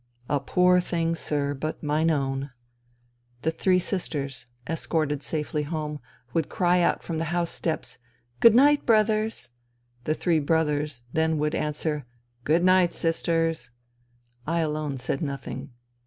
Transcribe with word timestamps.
A 0.27 0.39
poor 0.39 0.79
thing, 0.79 1.13
sir, 1.13 1.53
but 1.53 1.83
mine 1.83 2.09
own 2.09 2.45
I 2.45 2.49
The 3.43 3.51
three 3.51 3.77
sisters, 3.77 4.47
escorted 4.67 5.21
safely 5.21 5.61
home, 5.61 5.99
would 6.33 6.49
cry 6.49 6.81
out 6.81 7.03
from 7.03 7.19
the 7.19 7.25
house 7.25 7.51
steps," 7.51 7.99
Good 8.39 8.55
night. 8.55 8.83
Brothers!" 8.83 9.49
The" 10.05 10.15
three 10.15 10.39
brothers" 10.39 11.03
then 11.13 11.37
would 11.37 11.53
answer," 11.53 12.07
Good 12.45 12.63
night. 12.63 12.93
Sisters!" 12.93 13.69
I 14.47 14.61
alone 14.61 14.97
said 14.97 15.21
no 15.21 15.35
thing. 15.37 15.69